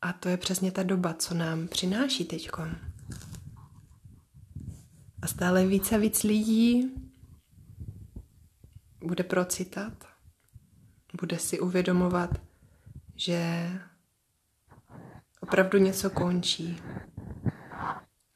A 0.00 0.12
to 0.12 0.28
je 0.28 0.36
přesně 0.36 0.72
ta 0.72 0.82
doba, 0.82 1.14
co 1.14 1.34
nám 1.34 1.68
přináší 1.68 2.24
teď. 2.24 2.50
A 5.22 5.26
stále 5.26 5.66
více 5.66 5.94
a 5.94 5.98
víc 5.98 6.22
lidí 6.22 6.94
bude 9.04 9.24
procitat, 9.24 10.04
bude 11.20 11.38
si 11.38 11.60
uvědomovat, 11.60 12.47
že 13.18 13.70
opravdu 15.40 15.78
něco 15.78 16.10
končí, 16.10 16.82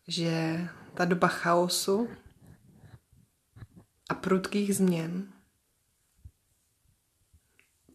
že 0.08 0.60
ta 0.94 1.04
doba 1.04 1.28
chaosu 1.28 2.08
a 4.08 4.14
prudkých 4.14 4.76
změn 4.76 5.32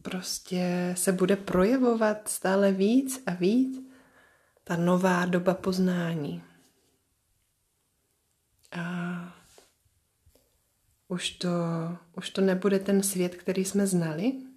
prostě 0.02 0.94
se 0.98 1.12
bude 1.12 1.36
projevovat 1.36 2.28
stále 2.28 2.72
víc 2.72 3.22
a 3.26 3.34
víc 3.34 3.88
ta 4.64 4.76
nová 4.76 5.26
doba 5.26 5.54
poznání. 5.54 6.42
A 8.72 8.82
už 11.08 11.30
to, 11.30 11.48
už 12.16 12.30
to 12.30 12.40
nebude 12.40 12.78
ten 12.78 13.02
svět, 13.02 13.34
který 13.34 13.64
jsme 13.64 13.86
znali. 13.86 14.47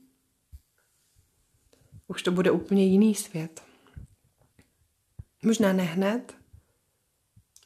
Už 2.11 2.23
to 2.23 2.31
bude 2.31 2.51
úplně 2.51 2.85
jiný 2.85 3.15
svět. 3.15 3.63
Možná 5.43 5.73
ne 5.73 5.83
hned, 5.83 6.35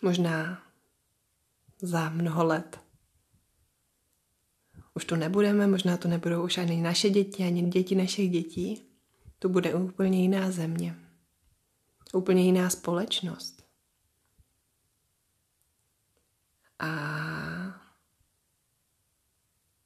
možná 0.01 0.63
za 1.81 2.09
mnoho 2.09 2.45
let. 2.45 2.79
Už 4.93 5.05
to 5.05 5.15
nebudeme, 5.15 5.67
možná 5.67 5.97
to 5.97 6.07
nebudou 6.07 6.43
už 6.43 6.57
ani 6.57 6.81
naše 6.81 7.09
děti, 7.09 7.43
ani 7.43 7.69
děti 7.69 7.95
našich 7.95 8.31
dětí. 8.31 8.81
To 9.39 9.49
bude 9.49 9.75
úplně 9.75 10.21
jiná 10.21 10.51
země. 10.51 10.95
Úplně 12.13 12.43
jiná 12.43 12.69
společnost. 12.69 13.63
A 16.79 17.54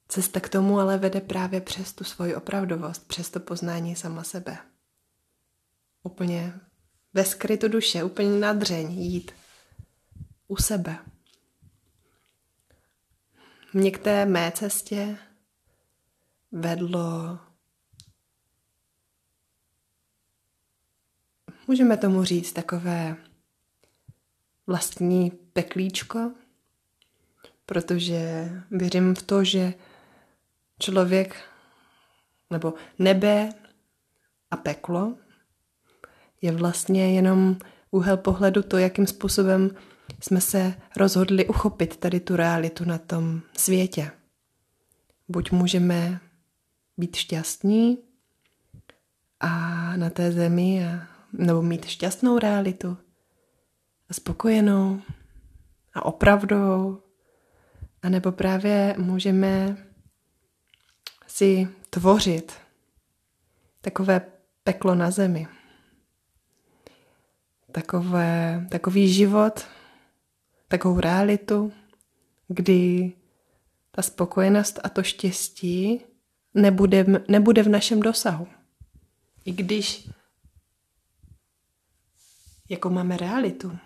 cesta 0.10 0.40
k 0.40 0.50
tomu 0.50 0.80
ale 0.80 0.98
vede 0.98 1.22
právě 1.22 1.62
přes 1.62 1.94
tu 1.94 2.04
svoji 2.04 2.36
opravdovost, 2.36 3.08
přes 3.08 3.30
to 3.30 3.40
poznání 3.40 3.96
sama 3.96 4.24
sebe. 4.24 4.58
Úplně 6.04 6.60
ve 7.14 7.26
skrytu 7.26 7.68
duše, 7.68 8.04
úplně 8.04 8.40
na 8.40 8.54
dřeň 8.54 8.92
jít 8.92 9.32
u 10.48 10.58
sebe. 10.58 10.98
Mě 13.74 13.92
k 13.92 13.98
té 13.98 14.26
mé 14.26 14.52
cestě 14.52 15.18
vedlo, 16.52 17.40
můžeme 21.68 21.98
tomu 21.98 22.24
říct, 22.24 22.54
takové 22.54 23.18
vlastní 24.68 25.32
peklíčko, 25.32 26.32
protože 27.66 28.50
věřím 28.72 29.16
v 29.16 29.22
to, 29.22 29.44
že 29.44 29.74
člověk 30.80 31.36
nebo 32.50 32.74
nebe 33.00 33.50
a 34.52 34.58
peklo 34.58 35.16
je 36.42 36.52
vlastně 36.52 37.14
jenom 37.14 37.58
úhel 37.92 38.18
pohledu 38.18 38.64
to, 38.64 38.78
jakým 38.78 39.08
způsobem 39.08 39.76
jsme 40.22 40.42
se 40.42 40.74
rozhodli 40.96 41.48
uchopit 41.48 41.98
tady 41.98 42.20
tu 42.20 42.36
realitu 42.36 42.86
na 42.86 42.98
tom 42.98 43.42
světě. 43.58 44.12
Buď 45.28 45.52
můžeme 45.52 46.20
být 46.98 47.16
šťastní 47.16 47.98
a 49.40 49.50
na 49.98 50.10
té 50.10 50.32
zemi, 50.32 50.88
a, 50.88 51.08
nebo 51.34 51.62
mít 51.62 51.86
šťastnou 51.86 52.40
realitu 52.40 52.98
a 54.10 54.14
spokojenou 54.14 55.02
a 55.94 56.06
opravdovou, 56.06 57.02
a 58.02 58.10
nebo 58.10 58.32
právě 58.32 58.96
můžeme 58.98 59.78
si 61.40 61.68
tvořit 61.90 62.54
takové 63.82 64.22
peklo 64.64 64.96
na 64.96 65.12
zemi. 65.12 65.48
Takové, 67.72 68.68
takový 68.72 69.14
život, 69.14 69.68
takovou 70.68 71.00
realitu, 71.00 71.74
kdy 72.48 73.14
ta 73.92 74.02
spokojenost 74.02 74.80
a 74.84 74.90
to 74.90 75.04
štěstí 75.04 76.02
nebude, 76.54 77.06
nebude 77.28 77.64
v 77.64 77.70
našem 77.70 78.00
dosahu. 78.00 78.48
I 79.46 79.52
když 79.52 80.10
jako 82.70 82.90
máme 82.90 83.18
realitu, 83.18 83.78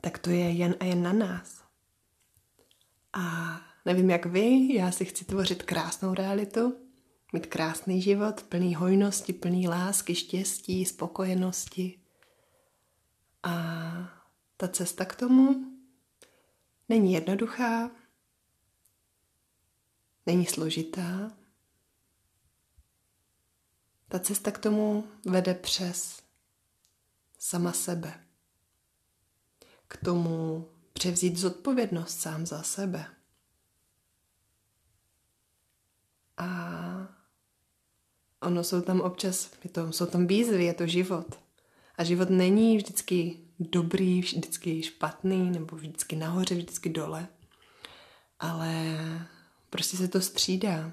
tak 0.00 0.18
to 0.18 0.30
je 0.30 0.50
jen 0.50 0.74
a 0.80 0.84
jen 0.84 1.02
na 1.02 1.12
nás. 1.12 1.64
A 3.12 3.56
nevím 3.86 4.10
jak 4.10 4.26
vy, 4.26 4.74
já 4.74 4.92
si 4.92 5.04
chci 5.04 5.24
tvořit 5.24 5.62
krásnou 5.62 6.14
realitu, 6.14 6.76
mít 7.32 7.46
krásný 7.46 8.02
život, 8.02 8.42
plný 8.42 8.74
hojnosti, 8.74 9.32
plný 9.32 9.68
lásky, 9.68 10.14
štěstí, 10.14 10.84
spokojenosti. 10.84 12.00
A 13.42 13.52
ta 14.56 14.68
cesta 14.68 15.04
k 15.04 15.16
tomu 15.16 15.70
Není 16.90 17.12
jednoduchá, 17.12 17.90
není 20.26 20.46
složitá. 20.46 21.36
Ta 24.08 24.18
cesta 24.18 24.50
k 24.50 24.58
tomu 24.58 25.08
vede 25.24 25.54
přes 25.54 26.22
sama 27.38 27.72
sebe. 27.72 28.26
K 29.88 29.96
tomu 29.96 30.68
převzít 30.92 31.36
zodpovědnost 31.36 32.20
sám 32.20 32.46
za 32.46 32.62
sebe. 32.62 33.14
A 36.40 37.08
ono 38.40 38.64
jsou 38.64 38.80
tam 38.80 39.00
občas, 39.00 39.50
je 39.64 39.70
to, 39.70 39.92
jsou 39.92 40.06
tam 40.06 40.26
výzvy, 40.26 40.64
je 40.64 40.74
to 40.74 40.86
život. 40.86 41.40
A 41.96 42.04
život 42.04 42.30
není 42.30 42.76
vždycky 42.76 43.36
dobrý, 43.58 44.20
vždycky 44.20 44.82
špatný, 44.82 45.50
nebo 45.50 45.76
vždycky 45.76 46.16
nahoře, 46.16 46.54
vždycky 46.54 46.88
dole. 46.88 47.28
Ale 48.38 48.98
prostě 49.70 49.96
se 49.96 50.08
to 50.08 50.20
střídá. 50.20 50.92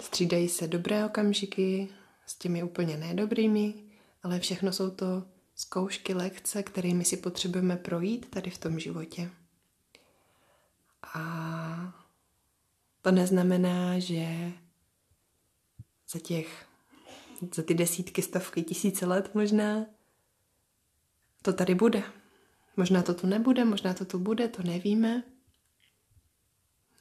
Střídají 0.00 0.48
se 0.48 0.68
dobré 0.68 1.04
okamžiky 1.04 1.88
s 2.26 2.34
těmi 2.34 2.62
úplně 2.62 2.96
nedobrými, 2.96 3.74
ale 4.22 4.40
všechno 4.40 4.72
jsou 4.72 4.90
to 4.90 5.24
zkoušky, 5.54 6.14
lekce, 6.14 6.62
kterými 6.62 7.04
si 7.04 7.16
potřebujeme 7.16 7.76
projít 7.76 8.30
tady 8.30 8.50
v 8.50 8.58
tom 8.58 8.78
životě. 8.78 9.30
A 11.14 12.07
to 13.08 13.12
neznamená, 13.12 13.98
že 13.98 14.52
za 16.12 16.18
těch 16.18 16.66
za 17.54 17.62
ty 17.62 17.74
desítky, 17.74 18.22
stovky, 18.22 18.62
tisíce 18.62 19.06
let 19.06 19.34
možná, 19.34 19.86
to 21.42 21.52
tady 21.52 21.74
bude. 21.74 22.02
Možná 22.76 23.02
to 23.02 23.14
tu 23.14 23.26
nebude, 23.26 23.64
možná 23.64 23.94
to 23.94 24.04
tu 24.04 24.18
bude, 24.18 24.48
to 24.48 24.62
nevíme. 24.62 25.22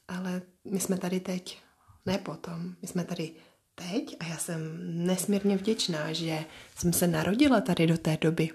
Ale 0.07 0.41
my 0.63 0.79
jsme 0.79 0.97
tady 0.97 1.19
teď, 1.19 1.61
ne 2.05 2.17
potom. 2.17 2.75
My 2.81 2.87
jsme 2.87 3.03
tady 3.03 3.35
teď 3.75 4.15
a 4.19 4.25
já 4.25 4.37
jsem 4.37 4.61
nesmírně 5.07 5.57
vděčná, 5.57 6.13
že 6.13 6.45
jsem 6.75 6.93
se 6.93 7.07
narodila 7.07 7.61
tady 7.61 7.87
do 7.87 7.97
té 7.97 8.17
doby. 8.21 8.49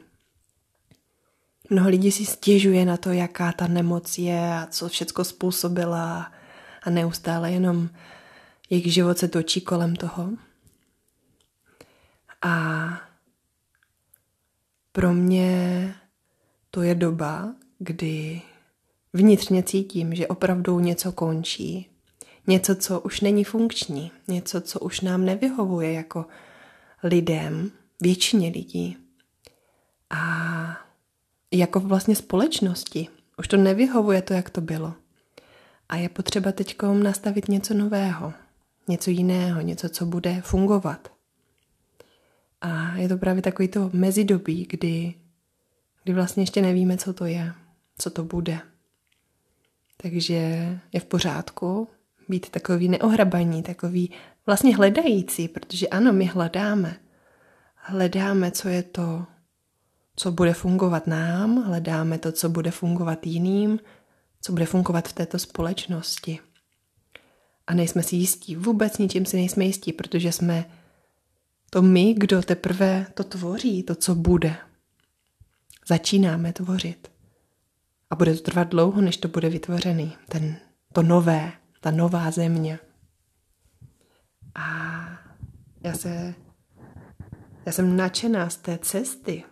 Mnoho 1.71 1.89
lidí 1.89 2.13
si 2.13 2.27
stěžuje 2.27 2.85
na 2.85 2.97
to, 2.97 3.11
jaká 3.11 3.53
ta 3.53 3.67
nemoc 3.67 4.19
je 4.19 4.55
a 4.55 4.67
co 4.67 4.89
všecko 4.89 5.25
způsobila 5.25 6.33
a 6.83 6.91
neustále 6.91 7.53
jenom 7.53 7.89
jejich 8.71 8.93
život 8.93 9.19
se 9.19 9.29
točí 9.29 9.61
kolem 9.61 9.97
toho. 9.97 10.31
A 12.43 12.87
pro 14.93 15.13
mě 15.13 15.95
to 16.71 16.83
je 16.83 16.95
doba, 16.95 17.55
kdy 17.79 18.43
vnitřně 19.13 19.63
cítím, 19.63 20.15
že 20.15 20.27
opravdu 20.27 20.81
něco 20.81 21.13
končí. 21.13 21.89
Něco, 22.47 22.77
co 22.77 23.01
už 23.01 23.21
není 23.21 23.45
funkční, 23.45 24.13
něco, 24.29 24.61
co 24.61 24.81
už 24.81 25.01
nám 25.01 25.25
nevyhovuje 25.25 25.93
jako 25.93 26.27
lidem, 27.03 27.71
většině 28.01 28.49
lidí. 28.49 28.97
A 30.11 30.83
jako 31.51 31.81
vlastně 31.81 32.17
společnosti. 32.17 33.09
Už 33.39 33.49
to 33.49 33.57
nevyhovuje 33.57 34.23
to, 34.23 34.35
jak 34.35 34.51
to 34.51 34.61
bylo. 34.61 34.95
A 35.93 35.97
je 35.97 36.09
potřeba 36.09 36.53
teď 36.53 36.77
nastavit 37.03 37.49
něco 37.49 37.75
nového, 37.75 38.33
něco 38.89 39.11
jiného, 39.11 39.61
něco, 39.61 39.89
co 39.89 40.07
bude 40.07 40.41
fungovat. 40.41 41.13
A 42.61 42.97
je 42.97 43.09
to 43.09 43.17
právě 43.19 43.43
takový 43.43 43.69
to 43.69 43.91
mezidobí, 43.93 44.67
kdy, 44.71 45.15
kdy 46.05 46.13
vlastně 46.13 46.43
ještě 46.43 46.63
nevíme, 46.63 46.97
co 46.97 47.13
to 47.13 47.25
je, 47.25 47.53
co 47.99 48.11
to 48.11 48.25
bude. 48.25 48.61
Takže 49.97 50.35
je 50.93 51.01
v 51.01 51.05
pořádku 51.05 51.89
být 52.29 52.51
takový 52.51 52.89
neohrabaní, 52.89 53.63
takový 53.63 54.11
vlastně 54.47 54.77
hledající, 54.77 55.49
protože 55.49 55.89
ano, 55.89 56.13
my 56.13 56.25
hledáme. 56.25 56.97
Hledáme, 57.75 58.51
co 58.51 58.69
je 58.69 58.83
to, 58.83 59.25
co 60.17 60.33
bude 60.33 60.55
fungovat 60.55 61.07
nám, 61.07 61.63
hledáme 61.63 62.19
to, 62.19 62.33
co 62.33 62.49
bude 62.49 62.71
fungovat 62.71 63.27
jiným, 63.27 63.79
co 64.43 64.53
bude 64.53 64.67
fungovat 64.67 65.09
v 65.09 65.13
této 65.13 65.39
společnosti. 65.39 66.39
A 67.67 67.75
nejsme 67.75 68.03
si 68.03 68.17
jistí, 68.17 68.57
vůbec 68.57 68.99
ničím 68.99 69.27
si 69.27 69.37
nejsme 69.37 69.65
jistí, 69.65 69.93
protože 69.93 70.33
jsme 70.33 70.71
to 71.71 71.83
my, 71.83 72.15
kdo 72.15 72.43
teprve 72.43 73.07
to 73.15 73.25
tvoří, 73.25 73.83
to, 73.83 73.95
co 73.95 74.15
bude. 74.15 74.57
začínáme 75.89 76.53
tvořit. 76.53 77.11
A 78.11 78.15
bude 78.15 78.35
to 78.35 78.43
trvat 78.43 78.69
dlouho, 78.69 79.01
než 79.01 79.17
to 79.17 79.29
bude 79.29 79.49
vytvořený. 79.49 80.13
Ten, 80.29 80.57
to 80.93 81.03
nové, 81.03 81.53
ta 81.81 81.91
nová 81.91 82.31
země. 82.31 82.79
A 84.55 84.65
já 85.85 85.95
se, 85.95 86.35
já 87.67 87.73
jsem 87.73 87.97
nadšená 87.97 88.51
z 88.51 88.57
té 88.57 88.79
cesty, 88.79 89.45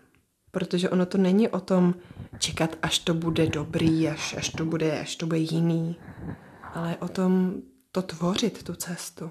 protože 0.51 0.91
ono 0.91 1.07
to 1.07 1.19
není 1.19 1.49
o 1.49 1.61
tom 1.61 1.95
čekat, 2.41 2.77
až 2.83 2.99
to 2.99 3.15
bude 3.15 3.47
dobrý, 3.47 4.09
až, 4.09 4.35
až 4.35 4.49
to 4.49 4.65
bude, 4.65 5.01
až 5.01 5.17
to 5.17 5.27
bude 5.27 5.39
jiný, 5.39 5.97
ale 6.75 6.97
o 6.97 7.09
tom 7.09 7.63
to 7.93 8.03
tvořit, 8.03 8.63
tu 8.63 8.75
cestu. 8.75 9.31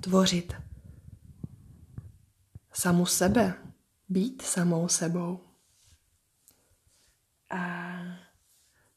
Tvořit 0.00 0.54
samu 2.72 3.06
sebe, 3.06 3.54
být 4.08 4.42
samou 4.42 4.88
sebou. 4.88 5.40
A 7.50 7.96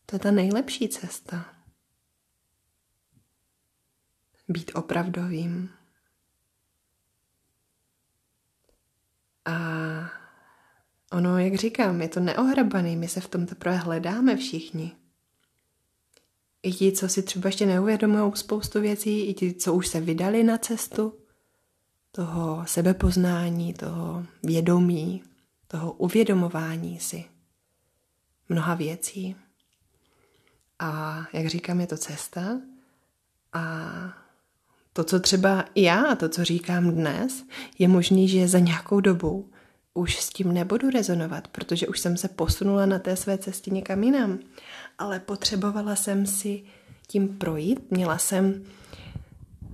to 0.06 0.16
je 0.16 0.20
ta 0.20 0.32
nejlepší 0.32 0.90
cesta. 0.90 1.56
Být 4.48 4.72
opravdovým. 4.76 5.70
A 9.46 9.58
ono, 11.12 11.40
jak 11.40 11.56
říkám, 11.56 12.02
je 12.02 12.10
to 12.10 12.20
neohrabaný, 12.20 12.96
my 12.96 13.08
se 13.08 13.22
v 13.22 13.28
tom 13.28 13.46
teprve 13.46 13.76
hledáme 13.76 14.36
všichni. 14.36 14.92
I 16.64 16.72
ti, 16.72 16.92
co 16.92 17.10
si 17.10 17.24
třeba 17.24 17.48
ještě 17.48 17.66
neuvědomují 17.66 18.32
spoustu 18.36 18.82
věcí, 18.82 19.28
i 19.28 19.34
ti, 19.34 19.54
co 19.54 19.74
už 19.74 19.88
se 19.88 20.02
vydali 20.02 20.44
na 20.44 20.58
cestu 20.58 21.14
toho 22.12 22.64
sebepoznání, 22.66 23.74
toho 23.74 24.26
vědomí, 24.44 25.24
toho 25.68 25.94
uvědomování 25.94 27.00
si 27.00 27.26
mnoha 28.50 28.76
věcí. 28.76 29.36
A 30.80 31.22
jak 31.34 31.48
říkám, 31.48 31.82
je 31.82 31.88
to 31.88 31.98
cesta. 31.98 32.62
A 33.54 33.90
to, 34.94 35.04
co 35.04 35.20
třeba 35.20 35.66
já, 35.76 36.16
to, 36.16 36.30
co 36.30 36.44
říkám 36.44 36.92
dnes, 36.92 37.44
je 37.80 37.88
možný, 37.88 38.28
že 38.28 38.48
za 38.48 38.60
nějakou 38.60 39.00
dobu 39.00 39.52
už 39.98 40.20
s 40.20 40.30
tím 40.30 40.54
nebudu 40.54 40.90
rezonovat, 40.90 41.48
protože 41.48 41.88
už 41.88 42.00
jsem 42.00 42.18
se 42.18 42.28
posunula 42.28 42.86
na 42.86 43.00
té 43.00 43.16
své 43.16 43.38
cestě 43.38 43.72
někam 43.72 44.04
jinam. 44.04 44.40
Ale 44.98 45.20
potřebovala 45.20 45.96
jsem 45.96 46.26
si 46.26 46.64
tím 47.08 47.28
projít, 47.28 47.92
měla 47.92 48.18
jsem, 48.18 48.64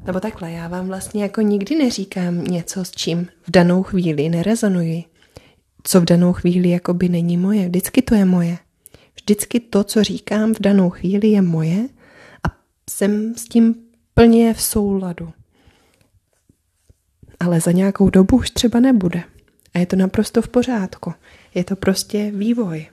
nebo 0.05 0.19
takhle, 0.19 0.51
já 0.51 0.67
vám 0.67 0.87
vlastně 0.87 1.23
jako 1.23 1.41
nikdy 1.41 1.75
neříkám 1.75 2.43
něco, 2.43 2.85
s 2.85 2.91
čím 2.91 3.27
v 3.41 3.51
danou 3.51 3.83
chvíli 3.83 4.29
nerezonuji. 4.29 5.03
Co 5.83 6.01
v 6.01 6.05
danou 6.05 6.33
chvíli 6.33 6.69
jako 6.69 6.93
by 6.93 7.09
není 7.09 7.37
moje, 7.37 7.65
vždycky 7.65 8.01
to 8.01 8.15
je 8.15 8.25
moje. 8.25 8.57
Vždycky 9.15 9.59
to, 9.59 9.83
co 9.83 10.03
říkám 10.03 10.53
v 10.53 10.59
danou 10.59 10.89
chvíli, 10.89 11.27
je 11.27 11.41
moje 11.41 11.87
a 12.47 12.57
jsem 12.89 13.35
s 13.35 13.45
tím 13.45 13.75
plně 14.13 14.53
v 14.53 14.61
souladu. 14.61 15.33
Ale 17.39 17.61
za 17.61 17.71
nějakou 17.71 18.09
dobu 18.09 18.37
už 18.37 18.51
třeba 18.51 18.79
nebude. 18.79 19.23
A 19.73 19.79
je 19.79 19.85
to 19.85 19.95
naprosto 19.95 20.41
v 20.41 20.47
pořádku. 20.47 21.13
Je 21.53 21.63
to 21.63 21.75
prostě 21.75 22.31
vývoj. 22.31 22.87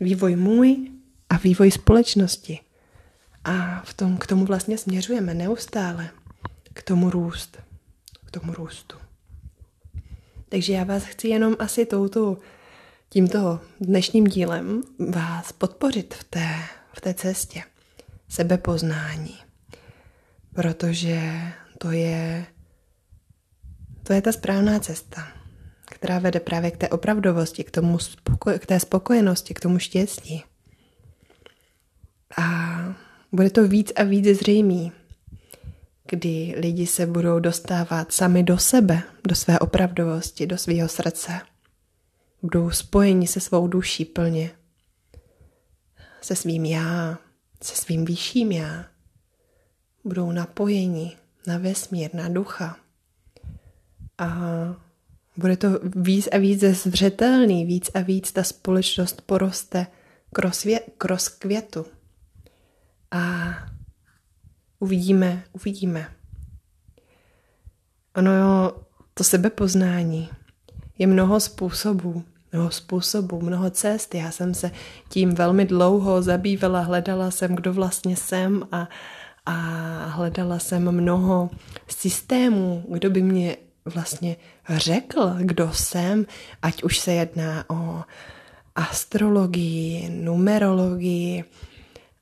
Vývoj 0.00 0.36
můj 0.36 0.90
a 1.30 1.36
vývoj 1.36 1.70
společnosti. 1.70 2.60
A 3.44 3.82
v 3.84 3.94
tom, 3.94 4.16
k 4.16 4.26
tomu 4.26 4.44
vlastně 4.44 4.78
směřujeme 4.78 5.34
neustále. 5.34 6.10
K 6.72 6.82
tomu 6.82 7.10
růst. 7.10 7.58
K 8.24 8.30
tomu 8.30 8.54
růstu. 8.54 8.96
Takže 10.48 10.72
já 10.72 10.84
vás 10.84 11.04
chci 11.04 11.28
jenom 11.28 11.56
asi 11.58 11.86
touto, 11.86 12.38
tímto 13.08 13.60
dnešním 13.80 14.24
dílem 14.24 14.82
vás 15.10 15.52
podpořit 15.52 16.14
v 16.14 16.24
té, 16.24 16.48
v 16.92 17.00
té 17.00 17.14
cestě 17.14 17.62
sebepoznání. 18.28 19.38
Protože 20.54 21.40
to 21.78 21.90
je, 21.90 22.46
to 24.02 24.12
je 24.12 24.22
ta 24.22 24.32
správná 24.32 24.80
cesta 24.80 25.41
která 26.02 26.18
vede 26.18 26.40
právě 26.40 26.70
k 26.70 26.76
té 26.76 26.88
opravdovosti, 26.88 27.64
k, 27.64 27.70
tomu 27.70 27.96
spoko- 27.96 28.58
k 28.58 28.66
té 28.66 28.80
spokojenosti, 28.80 29.54
k 29.54 29.60
tomu 29.60 29.78
štěstí. 29.78 30.44
A 32.38 32.44
bude 33.32 33.50
to 33.50 33.68
víc 33.68 33.92
a 33.96 34.02
víc 34.02 34.38
zřejmý, 34.38 34.92
kdy 36.08 36.54
lidi 36.58 36.86
se 36.86 37.06
budou 37.06 37.38
dostávat 37.38 38.12
sami 38.12 38.42
do 38.42 38.58
sebe, 38.58 39.02
do 39.28 39.34
své 39.34 39.58
opravdovosti, 39.58 40.46
do 40.46 40.58
svého 40.58 40.88
srdce. 40.88 41.40
Budou 42.42 42.70
spojeni 42.70 43.26
se 43.26 43.40
svou 43.40 43.68
duší 43.68 44.04
plně, 44.04 44.50
se 46.20 46.36
svým 46.36 46.64
já, 46.64 47.18
se 47.62 47.76
svým 47.76 48.04
vyšším 48.04 48.52
já. 48.52 48.86
Budou 50.04 50.32
napojeni 50.32 51.16
na 51.46 51.58
vesmír, 51.58 52.14
na 52.14 52.28
ducha. 52.28 52.76
A 54.18 54.26
bude 55.36 55.56
to 55.56 55.68
víc 55.96 56.28
a 56.32 56.38
víc 56.38 56.60
zřetelný, 56.64 57.66
víc 57.66 57.90
a 57.94 58.00
víc 58.00 58.32
ta 58.32 58.42
společnost 58.42 59.22
poroste 59.26 59.86
k 60.98 61.04
rozkvětu. 61.04 61.86
A 63.10 63.48
uvidíme, 64.78 65.44
uvidíme. 65.52 66.08
Ono 68.16 68.32
jo, 68.32 68.72
to 69.14 69.24
sebepoznání 69.24 70.28
je 70.98 71.06
mnoho 71.06 71.40
způsobů, 71.40 72.24
mnoho 72.52 72.70
způsobů, 72.70 73.40
mnoho 73.40 73.70
cest. 73.70 74.14
Já 74.14 74.30
jsem 74.30 74.54
se 74.54 74.70
tím 75.08 75.34
velmi 75.34 75.64
dlouho 75.64 76.22
zabývala, 76.22 76.80
hledala 76.80 77.30
jsem, 77.30 77.56
kdo 77.56 77.72
vlastně 77.72 78.16
jsem 78.16 78.68
a, 78.72 78.88
a 79.46 79.52
hledala 80.06 80.58
jsem 80.58 80.92
mnoho 80.92 81.50
systémů, 81.88 82.84
kdo 82.88 83.10
by 83.10 83.22
mě 83.22 83.56
vlastně 83.84 84.36
řekl, 84.68 85.34
kdo 85.40 85.72
jsem, 85.72 86.26
ať 86.62 86.82
už 86.82 86.98
se 86.98 87.12
jedná 87.12 87.64
o 87.70 88.02
astrologii, 88.74 90.10
numerologii, 90.10 91.44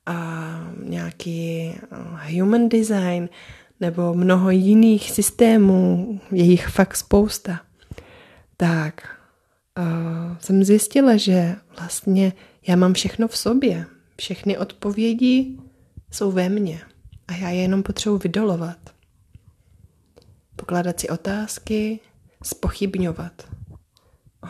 a 0.05 0.59
nějaký 0.83 1.73
human 2.39 2.69
design 2.69 3.29
nebo 3.79 4.13
mnoho 4.13 4.49
jiných 4.49 5.11
systémů, 5.11 6.19
je 6.31 6.43
jich 6.43 6.67
fakt 6.67 6.95
spousta. 6.95 7.61
Tak 8.57 9.17
uh, 9.77 10.37
jsem 10.39 10.63
zjistila, 10.63 11.17
že 11.17 11.55
vlastně 11.79 12.33
já 12.67 12.75
mám 12.75 12.93
všechno 12.93 13.27
v 13.27 13.37
sobě. 13.37 13.85
Všechny 14.17 14.57
odpovědi 14.57 15.57
jsou 16.11 16.31
ve 16.31 16.49
mně 16.49 16.81
a 17.27 17.35
já 17.35 17.49
je 17.49 17.61
jenom 17.61 17.83
potřebuji 17.83 18.17
vydolovat 18.17 18.77
pokládat 20.61 20.99
si 20.99 21.09
otázky, 21.09 21.99
spochybňovat. 22.43 23.49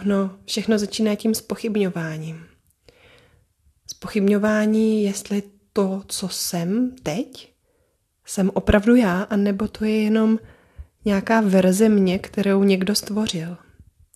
Ono 0.02 0.40
všechno 0.46 0.80
začíná 0.80 1.16
tím 1.16 1.36
spochybňováním. 1.36 2.46
Spochybňování, 3.88 5.04
jestli 5.04 5.44
to, 5.74 6.04
co 6.08 6.30
jsem 6.30 6.96
teď, 7.04 7.54
jsem 8.26 8.52
opravdu 8.54 8.96
já, 8.96 9.22
anebo 9.22 9.68
to 9.68 9.86
je 9.86 10.02
jenom 10.02 10.40
nějaká 11.06 11.42
verze 11.42 11.90
mě, 11.90 12.20
kterou 12.20 12.64
někdo 12.64 12.96
stvořil. 12.96 13.58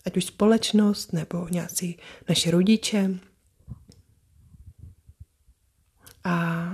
Ať 0.06 0.18
už 0.18 0.26
společnost, 0.26 1.14
nebo 1.14 1.48
nějací 1.48 2.00
naši 2.30 2.52
rodiče. 2.52 3.20
A 6.24 6.66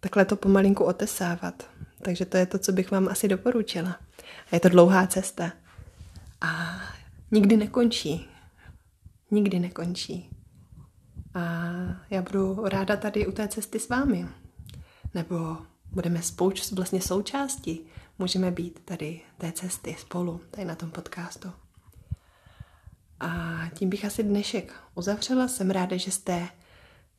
takhle 0.00 0.24
to 0.24 0.36
pomalinku 0.36 0.84
otesávat. 0.84 1.77
Takže 2.02 2.24
to 2.24 2.36
je 2.36 2.46
to, 2.46 2.58
co 2.58 2.72
bych 2.72 2.90
vám 2.90 3.08
asi 3.08 3.28
doporučila. 3.28 4.00
A 4.52 4.56
je 4.56 4.60
to 4.60 4.68
dlouhá 4.68 5.06
cesta. 5.06 5.52
A 6.40 6.80
nikdy 7.30 7.56
nekončí. 7.56 8.28
Nikdy 9.30 9.58
nekončí. 9.58 10.30
A 11.34 11.40
já 12.10 12.22
budu 12.22 12.64
ráda 12.64 12.96
tady 12.96 13.26
u 13.26 13.32
té 13.32 13.48
cesty 13.48 13.78
s 13.78 13.88
vámi. 13.88 14.26
Nebo 15.14 15.56
budeme 15.92 16.22
spouč, 16.22 16.72
vlastně 16.72 17.00
součástí. 17.00 17.86
Můžeme 18.18 18.50
být 18.50 18.80
tady 18.84 19.20
té 19.38 19.52
cesty 19.52 19.96
spolu, 19.98 20.40
tady 20.50 20.64
na 20.64 20.74
tom 20.74 20.90
podcastu. 20.90 21.52
A 23.20 23.60
tím 23.74 23.90
bych 23.90 24.04
asi 24.04 24.22
dnešek 24.22 24.74
uzavřela. 24.94 25.48
Jsem 25.48 25.70
ráda, 25.70 25.96
že 25.96 26.10
jste 26.10 26.48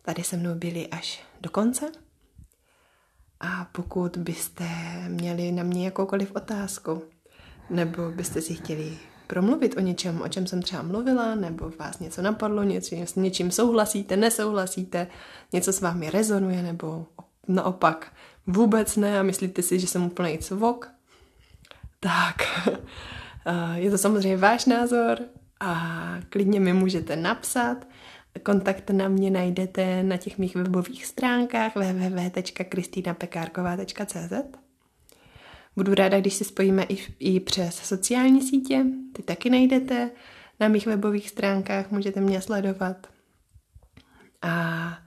tady 0.02 0.24
se 0.24 0.38
mnou 0.38 0.56
byli 0.56 0.88
až 0.88 1.24
do 1.42 1.50
konce. 1.50 1.92
A 3.39 3.67
pokud 3.71 4.17
byste 4.17 4.69
měli 5.08 5.52
na 5.52 5.63
mě 5.63 5.86
jakoukoliv 5.86 6.32
otázku, 6.36 7.04
nebo 7.69 8.12
byste 8.12 8.41
si 8.41 8.54
chtěli 8.54 8.97
promluvit 9.28 9.78
o 9.78 9.80
něčem, 9.80 10.21
o 10.21 10.28
čem 10.28 10.47
jsem 10.47 10.62
třeba 10.62 10.82
mluvila, 10.82 11.36
nebo 11.36 11.71
vás 11.80 11.99
něco 11.99 12.21
napadlo, 12.21 12.63
něco, 12.63 12.95
s 12.95 13.15
něčím 13.15 13.52
souhlasíte, 13.52 14.17
nesouhlasíte, 14.17 15.08
něco 15.54 15.73
s 15.73 15.82
vámi 15.82 16.10
rezonuje, 16.10 16.63
nebo 16.63 17.06
naopak 17.47 18.12
vůbec 18.47 18.95
ne 18.95 19.19
a 19.19 19.23
myslíte 19.23 19.62
si, 19.62 19.80
že 19.80 19.88
jsem 19.88 20.06
úplně 20.06 20.38
cvok, 20.38 20.89
tak 21.99 22.36
je 23.75 23.91
to 23.91 23.97
samozřejmě 23.97 24.38
váš 24.38 24.65
názor 24.65 25.19
a 25.60 25.99
klidně 26.30 26.60
mi 26.60 26.73
můžete 26.73 27.15
napsat. 27.15 27.88
Kontakt 28.44 28.89
na 28.89 29.08
mě 29.08 29.32
najdete 29.32 30.04
na 30.04 30.18
těch 30.18 30.38
mých 30.38 30.56
webových 30.56 31.06
stránkách 31.06 31.76
www.kristinapekárková.cz 31.76 34.34
Budu 35.76 35.96
ráda, 35.96 36.20
když 36.20 36.34
se 36.34 36.44
spojíme 36.44 36.84
i, 36.84 36.98
i 37.20 37.39
přes 37.39 37.76
sociální 37.76 38.42
sítě, 38.42 38.86
ty 39.13 39.24
taky 39.24 39.50
najdete 39.50 40.12
na 40.60 40.68
mých 40.68 40.86
webových 40.86 41.30
stránkách, 41.30 41.92
můžete 41.92 42.22
mě 42.22 42.42
sledovat. 42.42 43.08
A 44.42 44.98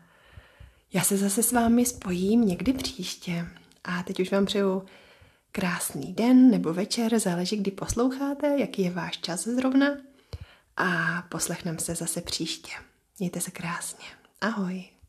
já 0.92 1.02
se 1.02 1.16
zase 1.16 1.42
s 1.42 1.52
vámi 1.52 1.86
spojím 1.86 2.46
někdy 2.46 2.72
příště. 2.72 3.46
A 3.84 4.02
teď 4.02 4.20
už 4.20 4.32
vám 4.32 4.46
přeju 4.46 4.82
krásný 5.52 6.12
den 6.12 6.50
nebo 6.50 6.74
večer, 6.74 7.18
záleží, 7.18 7.56
kdy 7.56 7.70
posloucháte, 7.70 8.56
jaký 8.58 8.82
je 8.82 8.90
váš 8.90 9.18
čas 9.18 9.44
zrovna. 9.44 9.86
A 10.76 11.22
poslechneme 11.28 11.78
se 11.78 11.94
zase 11.94 12.20
příště. 12.20 12.72
Mějte 13.18 13.40
se 13.40 13.50
krásně. 13.50 14.04
Ahoj. 14.40 15.01